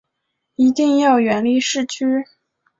[0.55, 2.25] 一定要远离市区